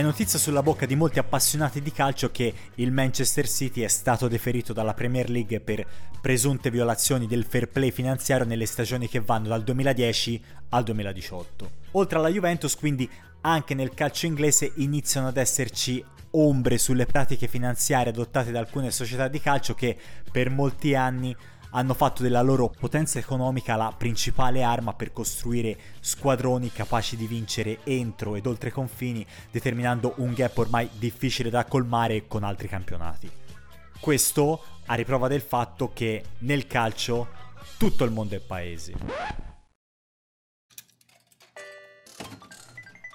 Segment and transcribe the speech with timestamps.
[0.00, 4.28] È notizia sulla bocca di molti appassionati di calcio che il Manchester City è stato
[4.28, 5.86] deferito dalla Premier League per
[6.22, 11.70] presunte violazioni del fair play finanziario nelle stagioni che vanno dal 2010 al 2018.
[11.90, 13.06] Oltre alla Juventus, quindi
[13.42, 19.28] anche nel calcio inglese iniziano ad esserci ombre sulle pratiche finanziarie adottate da alcune società
[19.28, 19.98] di calcio che
[20.32, 21.36] per molti anni
[21.70, 27.80] hanno fatto della loro potenza economica la principale arma per costruire squadroni capaci di vincere
[27.84, 33.30] entro ed oltre confini, determinando un gap ormai difficile da colmare con altri campionati.
[34.00, 37.28] Questo a riprova del fatto che nel calcio
[37.76, 38.94] tutto il mondo è paese.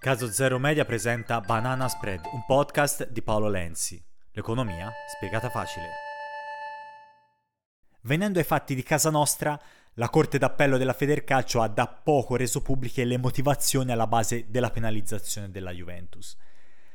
[0.00, 4.02] Caso Zero Media presenta Banana Spread, un podcast di Paolo Lenzi.
[4.32, 6.09] L'economia spiegata facile.
[8.02, 9.60] Venendo ai fatti di casa nostra,
[9.94, 14.70] la Corte d'Appello della Federcalcio ha da poco reso pubbliche le motivazioni alla base della
[14.70, 16.36] penalizzazione della Juventus.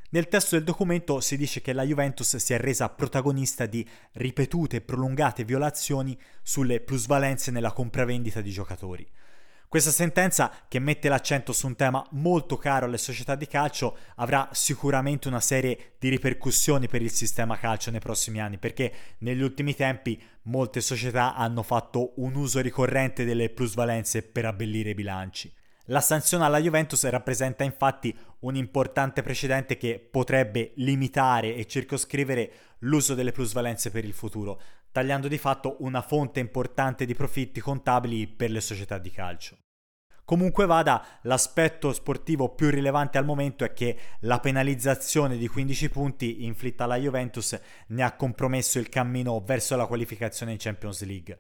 [0.09, 4.78] Nel testo del documento si dice che la Juventus si è resa protagonista di ripetute
[4.78, 9.08] e prolungate violazioni sulle plusvalenze nella compravendita di giocatori.
[9.76, 14.48] Questa sentenza, che mette l'accento su un tema molto caro alle società di calcio, avrà
[14.54, 19.76] sicuramente una serie di ripercussioni per il sistema calcio nei prossimi anni, perché negli ultimi
[19.76, 25.54] tempi molte società hanno fatto un uso ricorrente delle plusvalenze per abbellire i bilanci.
[25.88, 33.14] La sanzione alla Juventus rappresenta infatti un importante precedente che potrebbe limitare e circoscrivere l'uso
[33.14, 34.62] delle plusvalenze per il futuro,
[34.94, 39.58] tagliando di fatto una fonte importante di profitti contabili per le società di calcio.
[40.26, 46.45] Comunque vada, l'aspetto sportivo più rilevante al momento è che la penalizzazione di 15 punti
[46.45, 47.59] inflitta alla Juventus
[47.90, 51.39] ne ha compromesso il cammino verso la qualificazione in Champions League,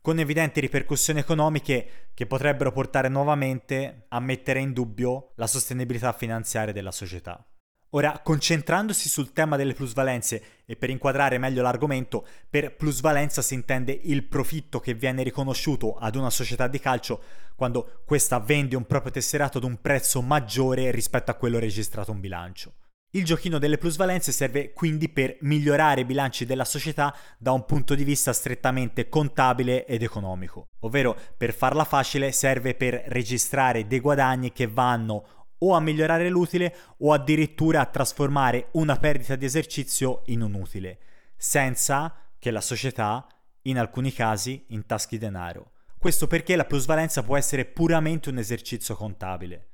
[0.00, 6.72] con evidenti ripercussioni economiche che potrebbero portare nuovamente a mettere in dubbio la sostenibilità finanziaria
[6.72, 7.46] della società.
[7.94, 13.96] Ora, concentrandosi sul tema delle plusvalenze e per inquadrare meglio l'argomento, per plusvalenza si intende
[14.02, 17.22] il profitto che viene riconosciuto ad una società di calcio
[17.54, 22.18] quando questa vende un proprio tesserato ad un prezzo maggiore rispetto a quello registrato in
[22.18, 22.72] bilancio.
[23.12, 27.94] Il giochino delle plusvalenze serve quindi per migliorare i bilanci della società da un punto
[27.94, 34.50] di vista strettamente contabile ed economico, ovvero per farla facile serve per registrare dei guadagni
[34.50, 40.42] che vanno o a migliorare l'utile o addirittura a trasformare una perdita di esercizio in
[40.42, 40.98] un utile,
[41.36, 43.26] senza che la società,
[43.62, 45.72] in alcuni casi, intaschi denaro.
[45.98, 49.68] Questo perché la plusvalenza può essere puramente un esercizio contabile.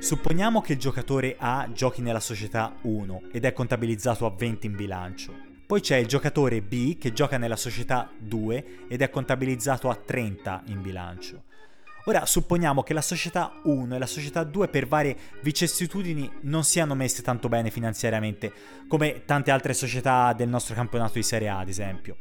[0.00, 4.76] Supponiamo che il giocatore A giochi nella società 1 ed è contabilizzato a 20 in
[4.76, 5.34] bilancio.
[5.66, 10.62] Poi c'è il giocatore B che gioca nella società 2 ed è contabilizzato a 30
[10.68, 11.44] in bilancio.
[12.08, 16.94] Ora supponiamo che la società 1 e la società 2 per varie vicissitudini non siano
[16.94, 18.50] messe tanto bene finanziariamente,
[18.88, 22.16] come tante altre società del nostro campionato di Serie A, ad esempio.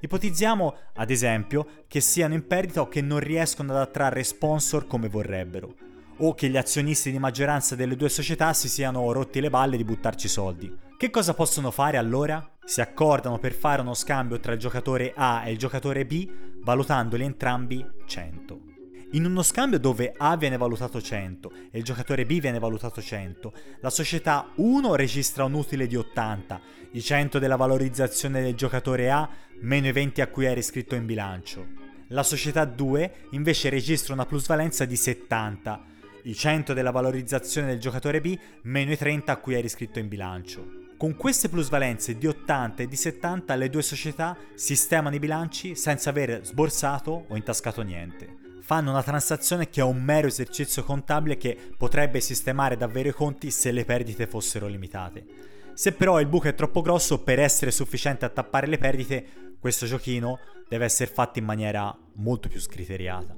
[0.00, 5.08] Ipotizziamo, ad esempio, che siano in perdita o che non riescono ad attrarre sponsor come
[5.08, 5.74] vorrebbero,
[6.18, 9.82] o che gli azionisti di maggioranza delle due società si siano rotti le balle di
[9.82, 10.72] buttarci soldi.
[10.96, 12.48] Che cosa possono fare allora?
[12.64, 16.30] Si accordano per fare uno scambio tra il giocatore A e il giocatore B,
[16.62, 18.71] valutandoli entrambi 100.
[19.14, 23.52] In uno scambio dove A viene valutato 100 e il giocatore B viene valutato 100,
[23.80, 26.60] la società 1 registra un utile di 80,
[26.92, 29.28] i 100 della valorizzazione del giocatore A
[29.60, 31.66] meno i 20 a cui è riscritto in bilancio.
[32.08, 35.84] La società 2 invece registra una plusvalenza di 70,
[36.22, 40.08] i 100 della valorizzazione del giocatore B meno i 30 a cui è riscritto in
[40.08, 40.66] bilancio.
[40.96, 46.08] Con queste plusvalenze di 80 e di 70 le due società sistemano i bilanci senza
[46.08, 48.41] aver sborsato o intascato niente
[48.72, 53.50] fanno una transazione che è un mero esercizio contabile che potrebbe sistemare davvero i conti
[53.50, 55.26] se le perdite fossero limitate.
[55.74, 59.84] Se però il buco è troppo grosso per essere sufficiente a tappare le perdite, questo
[59.84, 60.38] giochino
[60.70, 63.34] deve essere fatto in maniera molto più scriteriata.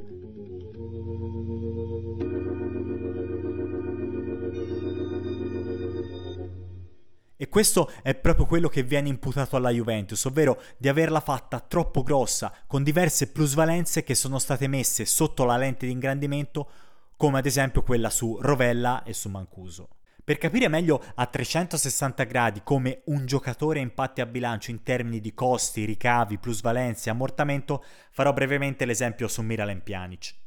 [7.44, 12.02] E questo è proprio quello che viene imputato alla Juventus, ovvero di averla fatta troppo
[12.02, 16.66] grossa, con diverse plusvalenze che sono state messe sotto la lente di ingrandimento,
[17.18, 19.88] come ad esempio quella su Rovella e su Mancuso.
[20.24, 25.34] Per capire meglio a 360 gradi come un giocatore impatti a bilancio in termini di
[25.34, 30.43] costi, ricavi, plusvalenze, ammortamento, farò brevemente l'esempio su Miralem Pjanic.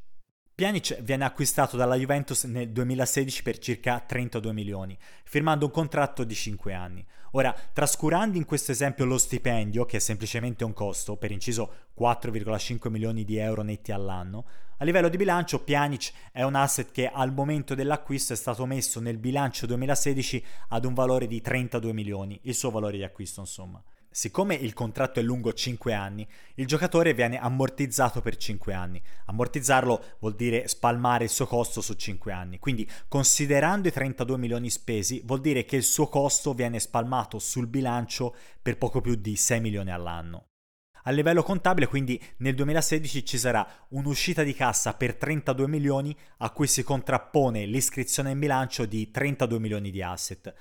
[0.58, 6.34] Pjanic viene acquistato dalla Juventus nel 2016 per circa 32 milioni, firmando un contratto di
[6.34, 7.06] 5 anni.
[7.34, 12.90] Ora, trascurando in questo esempio lo stipendio, che è semplicemente un costo, per inciso 4,5
[12.90, 14.46] milioni di euro netti all'anno,
[14.78, 19.00] a livello di bilancio Pjanic è un asset che al momento dell'acquisto è stato messo
[19.00, 23.80] nel bilancio 2016 ad un valore di 32 milioni, il suo valore di acquisto insomma.
[24.18, 29.00] Siccome il contratto è lungo 5 anni, il giocatore viene ammortizzato per 5 anni.
[29.26, 32.58] Ammortizzarlo vuol dire spalmare il suo costo su 5 anni.
[32.58, 37.68] Quindi, considerando i 32 milioni spesi, vuol dire che il suo costo viene spalmato sul
[37.68, 40.48] bilancio per poco più di 6 milioni all'anno.
[41.04, 46.50] A livello contabile, quindi nel 2016 ci sarà un'uscita di cassa per 32 milioni a
[46.50, 50.52] cui si contrappone l'iscrizione in bilancio di 32 milioni di asset.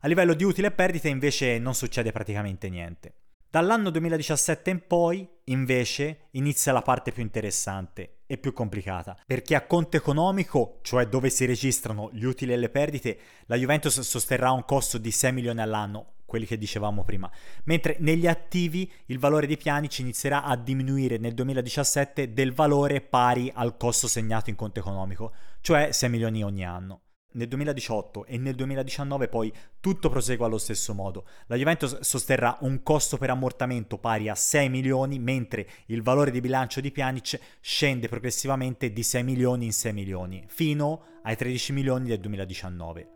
[0.00, 3.14] A livello di utile e perdite invece non succede praticamente niente.
[3.48, 9.64] Dall'anno 2017 in poi, invece, inizia la parte più interessante e più complicata, perché a
[9.64, 14.66] conto economico, cioè dove si registrano gli utili e le perdite, la Juventus sosterrà un
[14.66, 17.30] costo di 6 milioni all'anno, quelli che dicevamo prima,
[17.64, 23.50] mentre negli attivi il valore di Pianici inizierà a diminuire nel 2017 del valore pari
[23.54, 25.32] al costo segnato in conto economico,
[25.62, 27.00] cioè 6 milioni ogni anno
[27.36, 31.26] nel 2018 e nel 2019 poi tutto prosegue allo stesso modo.
[31.46, 36.40] La Juventus sosterrà un costo per ammortamento pari a 6 milioni, mentre il valore di
[36.40, 42.08] bilancio di Pjanic scende progressivamente di 6 milioni in 6 milioni, fino ai 13 milioni
[42.08, 43.10] del 2019.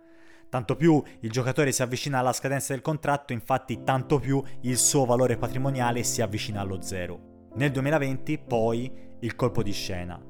[0.50, 5.05] Tanto più il giocatore si avvicina alla scadenza del contratto, infatti tanto più il suo
[5.05, 7.49] valore patrimoniale si avvicina allo zero.
[7.55, 10.20] Nel 2020 poi il colpo di scena,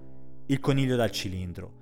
[0.46, 1.79] il coniglio dal cilindro.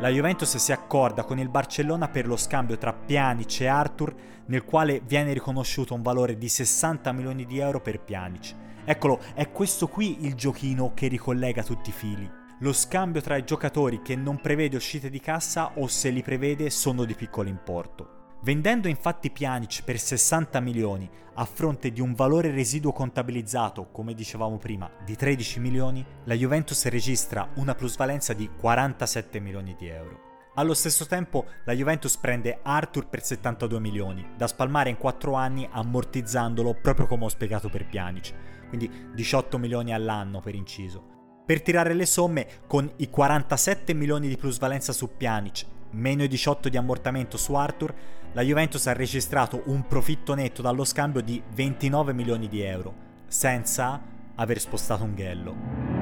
[0.00, 4.14] La Juventus si accorda con il Barcellona per lo scambio tra Pjanic e Arthur,
[4.46, 8.54] nel quale viene riconosciuto un valore di 60 milioni di euro per Pjanic.
[8.86, 12.28] Eccolo, è questo qui il giochino che ricollega tutti i fili.
[12.60, 16.70] Lo scambio tra i giocatori che non prevede uscite di cassa o se li prevede
[16.70, 18.19] sono di piccolo importo.
[18.42, 24.56] Vendendo infatti Pjanic per 60 milioni a fronte di un valore residuo contabilizzato, come dicevamo
[24.56, 30.28] prima, di 13 milioni, la Juventus registra una plusvalenza di 47 milioni di euro.
[30.54, 35.68] Allo stesso tempo la Juventus prende Arthur per 72 milioni, da spalmare in 4 anni
[35.70, 38.32] ammortizzandolo proprio come ho spiegato per Pjanic,
[38.68, 41.42] quindi 18 milioni all'anno per inciso.
[41.44, 46.68] Per tirare le somme, con i 47 milioni di plusvalenza su Pjanic, meno i 18
[46.68, 47.94] di ammortamento su Arthur,
[48.32, 52.94] la Juventus ha registrato un profitto netto dallo scambio di 29 milioni di euro,
[53.26, 54.00] senza
[54.36, 56.00] aver spostato un ghello.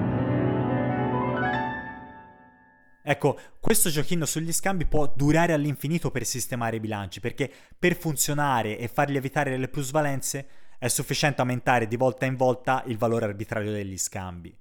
[3.02, 8.78] Ecco, questo giochino sugli scambi può durare all'infinito per sistemare i bilanci, perché per funzionare
[8.78, 10.46] e fargli evitare le plusvalenze
[10.78, 14.54] è sufficiente aumentare di volta in volta il valore arbitrario degli scambi.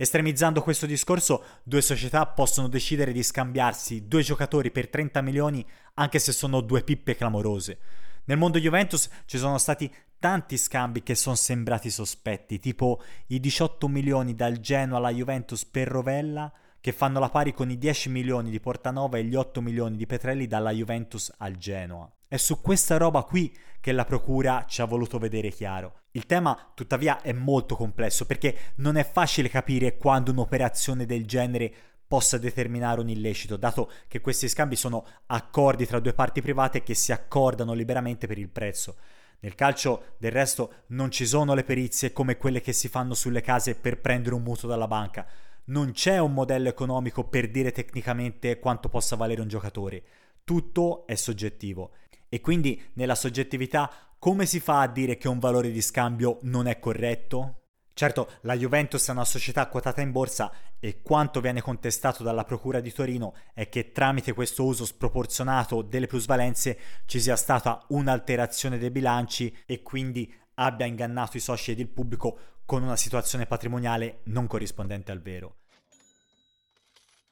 [0.00, 5.62] Estremizzando questo discorso, due società possono decidere di scambiarsi due giocatori per 30 milioni
[5.96, 7.78] anche se sono due pippe clamorose.
[8.24, 13.88] Nel mondo Juventus ci sono stati tanti scambi che sono sembrati sospetti, tipo i 18
[13.88, 16.50] milioni dal Genoa alla Juventus per Rovella,
[16.80, 20.06] che fanno la pari con i 10 milioni di Portanova e gli 8 milioni di
[20.06, 22.10] Petrelli dalla Juventus al Genoa.
[22.26, 25.99] È su questa roba qui che la Procura ci ha voluto vedere chiaro.
[26.12, 31.72] Il tema tuttavia è molto complesso perché non è facile capire quando un'operazione del genere
[32.10, 36.94] possa determinare un illecito, dato che questi scambi sono accordi tra due parti private che
[36.94, 38.96] si accordano liberamente per il prezzo.
[39.42, 43.40] Nel calcio, del resto, non ci sono le perizie come quelle che si fanno sulle
[43.40, 45.24] case per prendere un mutuo dalla banca.
[45.66, 50.02] Non c'è un modello economico per dire tecnicamente quanto possa valere un giocatore.
[50.42, 51.92] Tutto è soggettivo.
[52.28, 56.66] E quindi, nella soggettività, come si fa a dire che un valore di scambio non
[56.66, 57.62] è corretto?
[57.94, 62.80] Certo, la Juventus è una società quotata in borsa e quanto viene contestato dalla Procura
[62.80, 68.90] di Torino è che tramite questo uso sproporzionato delle plusvalenze ci sia stata un'alterazione dei
[68.90, 74.46] bilanci e quindi abbia ingannato i soci ed il pubblico con una situazione patrimoniale non
[74.46, 75.60] corrispondente al vero.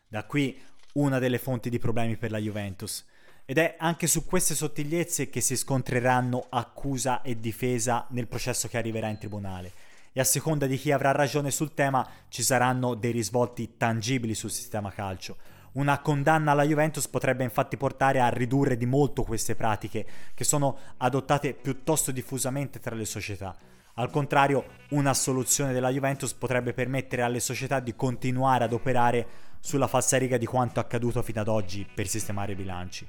[0.09, 0.59] Da qui
[0.95, 3.05] una delle fonti di problemi per la Juventus.
[3.51, 8.77] Ed è anche su queste sottigliezze che si scontreranno accusa e difesa nel processo che
[8.77, 9.73] arriverà in tribunale.
[10.13, 14.51] E a seconda di chi avrà ragione sul tema ci saranno dei risvolti tangibili sul
[14.51, 15.39] sistema calcio.
[15.73, 20.77] Una condanna alla Juventus potrebbe infatti portare a ridurre di molto queste pratiche, che sono
[20.99, 23.57] adottate piuttosto diffusamente tra le società.
[23.95, 29.27] Al contrario, una soluzione della Juventus potrebbe permettere alle società di continuare ad operare
[29.61, 33.09] sulla falsariga di quanto accaduto fino ad oggi per sistemare i bilanci.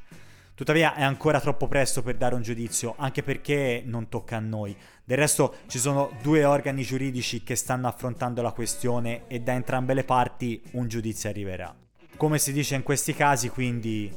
[0.59, 4.75] Tuttavia è ancora troppo presto per dare un giudizio, anche perché non tocca a noi.
[5.05, 9.93] Del resto ci sono due organi giuridici che stanno affrontando la questione e da entrambe
[9.93, 11.73] le parti un giudizio arriverà.
[12.17, 14.13] Come si dice in questi casi, quindi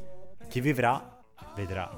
[0.49, 1.23] chi vivrà
[1.55, 1.89] vedrà.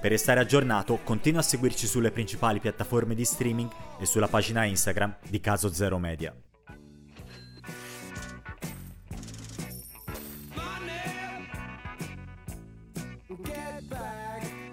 [0.00, 5.14] Per restare aggiornato continua a seguirci sulle principali piattaforme di streaming e sulla pagina Instagram
[5.28, 6.34] di Caso Zero Media.
[10.54, 11.48] Money.
[13.28, 14.63] Get back.